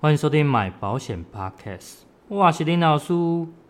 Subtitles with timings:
[0.00, 2.02] 欢迎收听买保险 Podcast。
[2.28, 3.12] 哇，是林老师，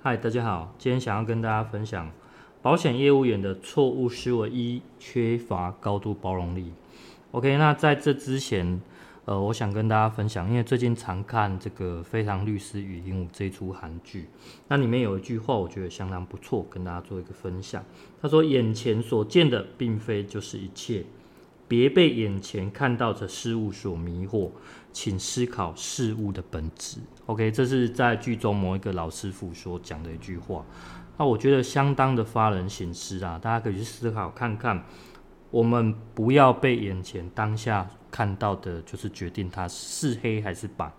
[0.03, 0.75] 嗨，大家好。
[0.77, 2.11] 今天想要跟大家分享
[2.61, 6.75] 保险业务员的错误思维一：缺乏高度包容力。
[7.31, 8.79] OK，那在这之前，
[9.25, 14.29] 呃，我想跟大家分享，因为最近常看这个《非常律师禹英禑》这一出韩剧，
[14.69, 17.83] 那里面有一句话，我觉得相当不错，跟大家做一个分享。
[18.21, 21.07] 他说：“眼前所见的，并非就是一切。”
[21.69, 24.51] 别被眼前看到的事物所迷惑，
[24.93, 26.99] 请思考事物的本质。
[27.27, 30.65] OK，这是在剧中某一个老师傅所讲的一句话。
[31.19, 34.83] 那我觉得相当的发人省思啊，大家可以去思考看看。
[35.51, 40.91] 我们不要被眼前当下看到的，就是决定它是黑还是白。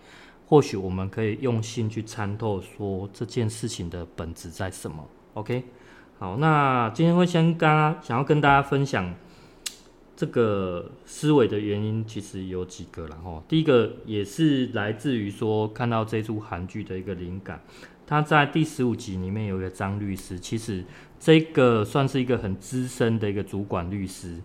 [0.47, 5.07] 或许我们可以用心去参透，说这件事情的本质在什么。
[5.35, 5.63] OK，
[6.17, 7.69] 好，那今天会先跟
[8.01, 9.13] 想要跟大家分享。
[10.19, 13.41] 这个思维的原因其实有几个了哈。
[13.47, 17.63] 第一个也是来自于说看到这出韩剧的一个灵感。
[18.05, 20.83] 他在第十五集里面有一个张律师，其实
[21.17, 24.35] 这个算是一个很资深的一个主管律师，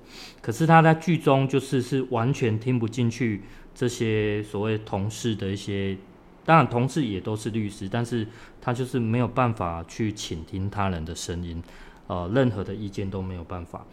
[0.41, 3.41] 可是他在剧中就是是完全听不进去
[3.75, 5.99] 这些所谓同事的一些，
[6.45, 8.25] 当然同事也都是律师，但是
[8.61, 11.61] 他就是没有办法去倾听他人的声音，
[12.07, 13.85] 呃，任何的意见都没有办法。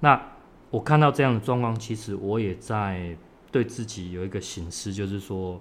[0.00, 0.20] 那
[0.70, 3.16] 我看到这样的状况，其实我也在
[3.50, 5.60] 对自己有一个醒思，就是说，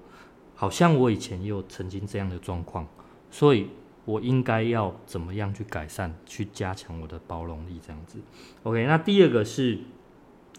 [0.56, 2.88] 好像我以前也有曾经这样的状况，
[3.32, 3.70] 所以
[4.06, 8.20] 我应该要怎么样去改善，去加强我的包容力，这样子。
[8.64, 9.80] OK，那第二个是，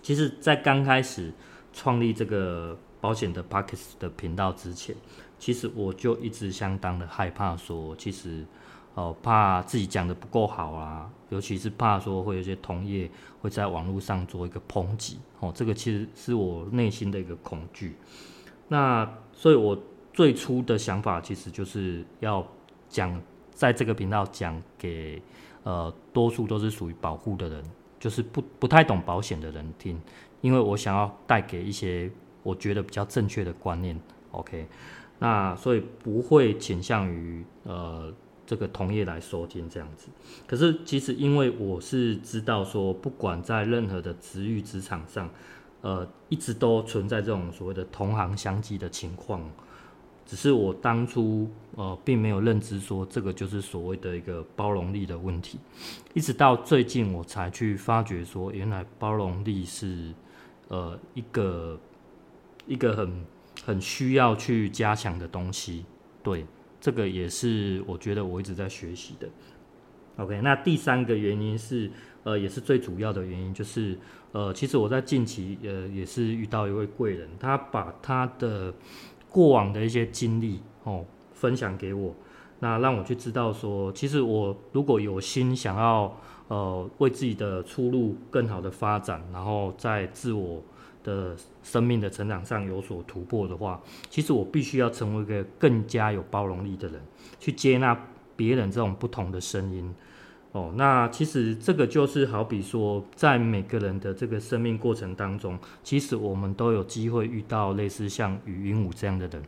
[0.02, 1.32] 其实，在刚开始
[1.72, 4.96] 创立这个保险的 Podcast 的频道之前，
[5.38, 8.44] 其实我就一直相当的害怕，说其实。
[8.94, 13.08] 哦，怕自己讲的不够好啊，尤其是怕说会有些同业
[13.40, 17.94] 会在网络上做一个抨击，哦，这个其实是我内心的一个恐惧。
[18.66, 19.80] 那所以，我
[20.12, 22.44] 最初的想法其实就是要
[22.88, 23.18] 讲，
[23.52, 25.22] 在这个频道讲给
[25.62, 27.64] 呃多数都是属于保护的人，
[28.00, 29.98] 就是不不太懂保险的人听，
[30.40, 32.10] 因为我想要带给一些
[32.42, 33.98] 我觉得比较正确的观念。
[34.32, 34.66] OK，
[35.20, 38.12] 那所以不会倾向于呃。
[38.50, 40.08] 这个同业来收听这样子，
[40.44, 45.30] 可是其实因为我是知道说，不管在任何的职域职场上，
[45.82, 49.40] 呃，一直都存在这种所谓的同行相忌的情况，
[50.26, 55.56] 只是我当初呃并没有认知说这个就是所谓的一个包容力的问题，
[56.14, 60.12] 一直到最近我才去发觉说，原来包容力是
[60.66, 61.78] 呃一个
[62.66, 63.24] 一个很
[63.64, 65.84] 很需要去加强的东西，
[66.24, 66.44] 对。
[66.80, 69.28] 这个也是我觉得我一直在学习的。
[70.16, 71.90] OK，那第三个原因是，
[72.24, 73.98] 呃，也是最主要的原因，就是，
[74.32, 78.72] 呃，其实我在近期，呃，也是遇到一位贵人，他把他的
[79.28, 82.14] 过往的一些经历，哦，分享给我，
[82.58, 86.16] 那让我去知道说，其实我如果有心想要，
[86.48, 90.62] 呃，为自己的出路更好的发展，然后在自我。
[91.02, 97.00] 的生命的成长上有所突破的话，其实我必须要成为一个更加有包容力的人，
[97.38, 98.06] 去接纳
[98.36, 99.94] 别人这种不同的声音。
[100.52, 109.40] 哦，那其实这个就是好比说，在每个人的这个生命过程当中，其实我们都有机会遇到类似像禹英禑这样的人，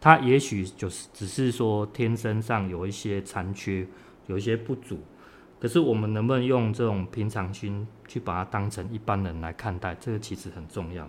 [0.00, 3.86] 他也许就是只是说天生上有一些残缺，
[4.26, 4.98] 有一些不足。
[5.60, 9.92] 可是我们能不能用这种平常心去把它当成一般人来看待？
[9.96, 11.08] 这个其实很重要。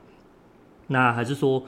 [0.88, 1.64] 那还是说，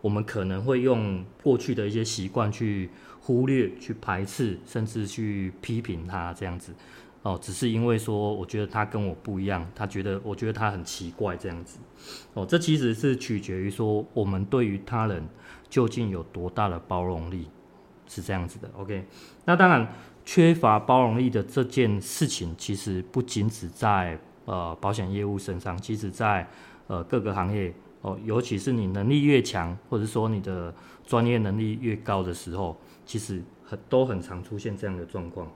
[0.00, 2.90] 我们可能会用过去的一些习惯去
[3.20, 6.74] 忽略、去排斥，甚至去批评他这样子。
[7.22, 11.78] 哦，只是因为说，我觉得他跟我不一样，他觉得，我觉得他很奇怪这样子。
[12.34, 15.28] 哦，这其实是取决于说，我们对于他人
[15.68, 17.48] 究竟有多大的包容力，
[18.08, 18.68] 是这样子的。
[18.76, 19.06] OK，
[19.44, 19.86] 那当然。
[20.32, 26.48] 缺乏包容力的这件事情，其实不仅只在呃保险业务身上，其实在
[26.86, 30.72] 呃各个行业哦，尤其是你能力越强，或者说你的
[31.04, 35.48] 专业能力越高的时候，其实很都很常出现这样的状况。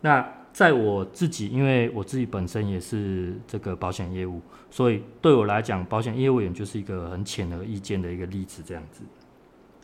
[0.00, 9.02] 那在我自己，因为我自己本身也是这个保险业务，所以对我来讲，保险业务员就是一个很显而易见的一个例子，这样子。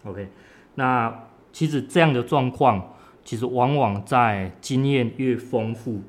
[0.04, 0.30] OK，
[0.76, 1.14] 那
[1.52, 2.94] 其实这样的状况。
[3.30, 6.00] 其实往往在经验越丰富，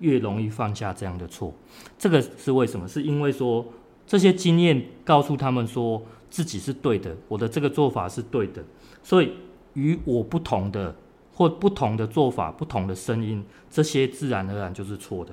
[0.00, 1.54] 越容易犯下这样的错。
[1.96, 2.86] 这个是为什么？
[2.86, 3.64] 是因为说
[4.06, 8.62] 这些经验告诉他们说自己是对的，我的这个做法是对的。
[9.02, 9.32] 所以
[9.72, 10.94] 与我不同的
[11.32, 15.32] 或不同的做法、不同的声音，这些自然而然就是错的。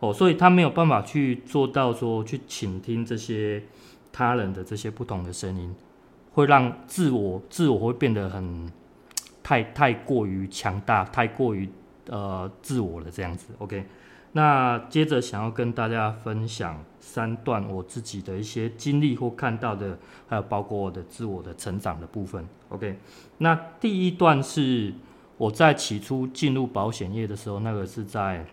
[0.00, 3.62] 哦，所以他没有办法去做到说去倾听这些
[4.12, 5.74] 他人的这些不同的声音，
[6.34, 8.70] 会让自我自我会变得很
[9.46, 11.68] 太太过于强大，太过于
[12.08, 13.54] 呃自我了这样子。
[13.58, 13.86] OK，
[14.32, 19.96] 那接着想要跟大家分享三段我自己的一些经历或看到的，
[20.26, 22.44] 还有包括我的自我的成长的部分。
[22.70, 22.98] OK，
[23.38, 24.92] 那第一段是
[25.36, 28.44] 我在起初进入保险业的时候，那个是在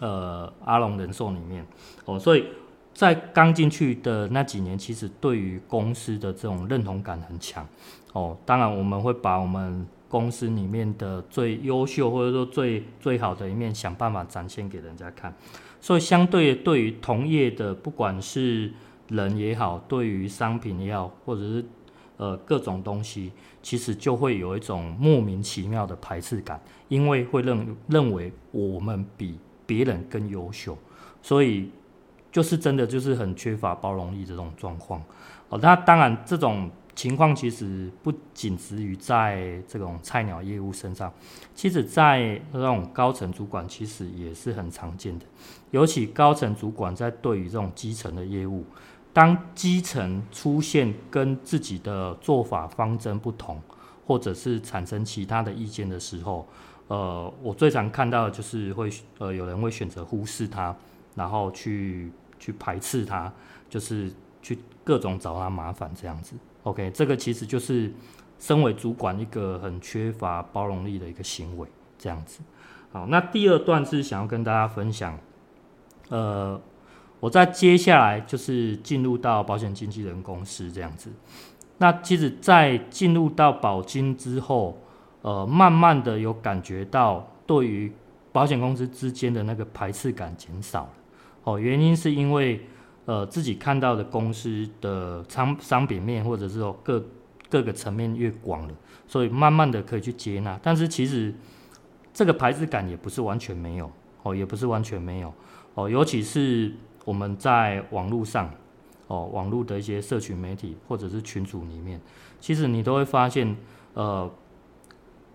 [0.00, 1.66] 呃阿龙人寿里面
[2.06, 2.46] 哦，所以。
[2.96, 7.68] 在刚进去的那几年，其实对于公司的这种认同感很强
[8.14, 8.34] 哦。
[8.46, 15.34] 当然，我们会把我们公司里面的最优秀或者说最最好的一面，想办法展现给人家看。
[15.80, 18.72] 所以，相对对于同业的，不管是
[19.08, 21.64] 人也好，对于商品也好，或者是
[22.16, 23.32] 呃各种东西，
[23.62, 30.76] 其实就会有一种莫名其妙的排斥感，因为会认认为我们比别人更优秀，
[31.22, 31.70] 所以。
[32.32, 35.02] 就是真的，就是很缺乏包容力这种状况
[35.48, 35.58] 哦。
[35.62, 41.12] 那当然，这种情况其实不仅止于在这种菜鸟业务身上，
[41.54, 45.26] 其实在那种高层主管其实也是很常见的。
[45.70, 48.64] 尤其高层主管在对于这种基层的业务，
[49.12, 53.60] 当基层出现跟自己的做法方针不同，
[54.06, 56.48] 或者是产生其他的意见的时候，
[56.88, 60.74] 呃，我最常看到的就是会呃有人会选择忽视他，
[61.14, 62.10] 然后去。
[62.38, 63.32] 去排斥他，
[63.66, 64.12] 就是
[64.42, 66.36] 去各种找他麻烦这样子。
[66.66, 67.92] OK，这个其实就是
[68.40, 72.40] 身为主管一个很缺乏包容力的一个行为，这样子。
[72.90, 75.16] 好，那第二段是想要跟大家分享，
[76.08, 76.60] 呃，
[77.20, 81.12] 我在接下来就是进入到保险经纪人公司这样子。
[81.78, 84.76] 那其实，在进入到保金之后，
[85.22, 87.92] 呃，慢慢的有感觉到对于
[88.32, 90.90] 保险公司之间的那个排斥感减少了。
[91.44, 92.66] 哦，原因是因为，
[93.06, 97.02] 呃，自己看到的公司的商商品面，或者是说各
[97.48, 98.74] 各个层面越广了，
[99.06, 100.58] 所以慢慢的可以去接纳。
[100.62, 101.32] 但是其实
[102.12, 103.90] 这个排斥感也不是完全没有，
[104.24, 105.32] 哦，也不是完全没有，
[105.74, 106.72] 哦，尤其是
[107.04, 108.50] 我们在网络上，
[109.06, 112.00] 哦，网络的一些社群媒体或者是群组里面，
[112.40, 113.56] 其实你都会发现，
[113.94, 114.28] 呃，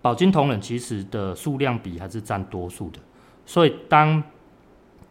[0.02, 2.98] 保金同仁其实的数量比还是占多数的，
[3.46, 4.22] 所以当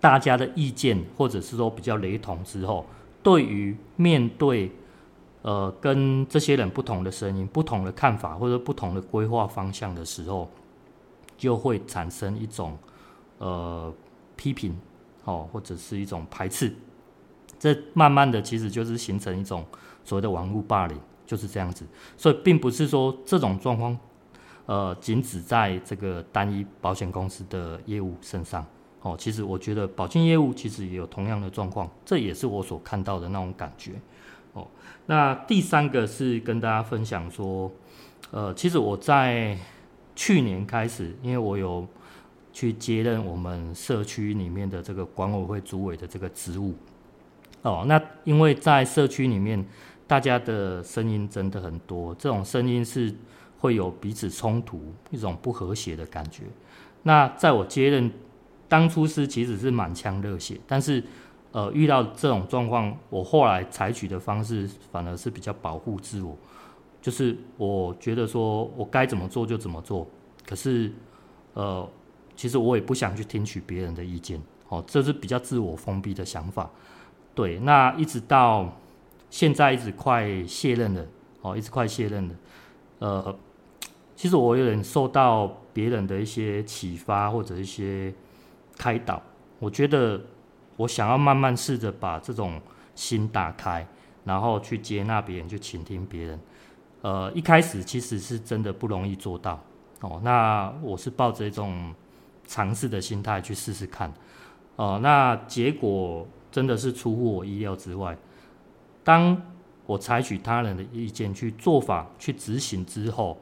[0.02, 2.86] 大家的意见，或者是说比较雷同之后，
[3.24, 4.72] 对于面对
[5.44, 10.50] 呃跟这些人不同的声音、不同的看法或者不同的规划方向的时候，
[11.38, 12.76] 就会产生一种
[13.38, 13.94] 呃
[14.36, 14.76] 批评，
[15.24, 16.74] 哦，或者是一种排斥。
[17.60, 19.64] 这慢慢的其实就是形成一种
[20.04, 21.86] 所谓的网络霸凌，就是这样子。
[22.18, 23.96] 所以并不是说这种状况
[24.66, 28.66] 呃仅止在这个单一保险公司的业务身上。
[29.02, 33.94] 哦，其实我觉得保经业务其实也有同样的状况，这也是我所看到的那种感觉。
[34.54, 34.68] 哦，
[35.08, 37.72] 那第三个是跟大家分享说，
[38.32, 39.58] 呃，其实我在
[40.16, 41.88] 去年开始，因为我有
[42.54, 46.76] 去接任我们社区里面的这个管委会主委的这个职务。
[47.64, 49.66] 哦，那因为在社区里面，
[50.06, 53.14] 大家的声音真的很多，这种声音是
[53.60, 56.44] 会有彼此冲突、一种不和谐的感觉。
[57.04, 58.12] 那在我接任
[58.72, 61.04] 当初是其实是满腔热血，但是，
[61.52, 66.38] 呃，遇到这种状况，我后来采取的方式反而是比较保护自我，
[67.02, 70.08] 就是我觉得说我该怎么做就怎么做，
[70.48, 70.90] 可是，
[71.54, 71.86] 呃，
[72.38, 76.72] 其实我也不想去听取别人的意见，哦，这是比较自我封闭的想法。
[77.36, 78.72] 对，那一直到
[79.30, 81.06] 现在一直快卸任了，
[81.42, 82.36] 哦，一直快卸任了，
[83.00, 83.36] 呃，
[84.16, 88.14] 其实我有点受到别人的一些启发或者一些。
[88.78, 89.22] 开导，
[89.60, 90.20] 我觉得
[90.78, 92.60] 我想要慢慢试着把这种
[92.96, 93.86] 心打开，
[94.24, 96.40] 然后去接纳别人，去倾听别人。
[97.02, 99.60] 呃，一开始其实是真的不容易做到
[100.02, 100.22] 哦。
[100.24, 101.94] 那我是抱着一种
[102.46, 104.12] 尝试的心态去试试看，
[104.76, 108.16] 哦，那结果真的是出乎我意料之外。
[109.04, 109.42] 当
[109.88, 113.36] 我采取他人的意见去做法去执行之后，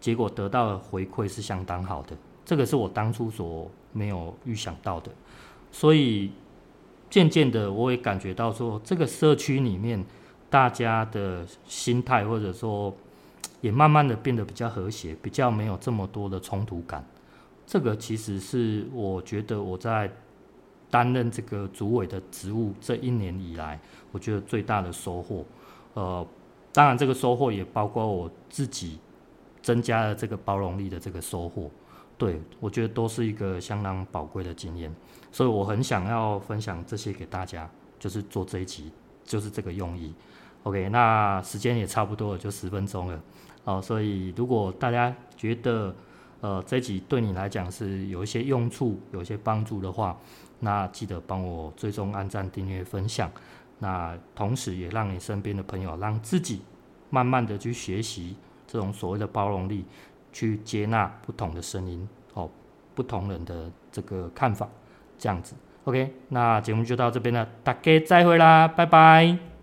[0.00, 2.16] 结果得到的回馈是相当好的。
[2.44, 5.10] 这个是我当初所没有预想到的，
[5.72, 6.30] 所以
[7.08, 10.04] 渐渐的我也感觉到说，这个社区里面
[10.50, 12.94] 大家的心态或者说
[13.62, 17.02] 也慢慢的变得比较和谐，比较没有这么多的冲突感。
[17.66, 20.10] 这个其实是我觉得我在
[20.90, 23.80] 担任这个主委的职务这一年以来，
[24.12, 25.44] 我觉得最大的收获。
[25.94, 26.24] 呃，
[26.72, 28.98] 当然这个收获也包括我自己
[29.62, 31.70] 增加了这个包容力的这个收获。
[32.18, 34.90] 对，我觉得都是一个相当宝贵的经验，
[35.30, 37.68] 所以我很想要分享这些给大家，
[37.98, 38.90] 就是做这一集，
[39.22, 40.14] 就是这个用意。
[40.62, 43.20] OK，那时间也差不多了，就十分钟了。
[43.64, 45.94] 哦，所以如果大家觉得
[46.40, 50.18] 呃这一集对你来讲是有一些用处、有一些帮助的话，
[50.60, 53.30] 那记得帮我追踪、按赞、订阅、分享。
[53.78, 56.62] 那同时也让你身边的朋友，让自己
[57.10, 58.34] 慢慢的去学习
[58.66, 59.84] 这种所谓的包容力，
[60.36, 62.50] 去接纳不同的声音，哦，
[62.94, 64.68] 不同人的这个看法，
[65.16, 65.54] 这样子。
[65.84, 69.55] OK，那节目就到这边了，大家再会啦，拜拜。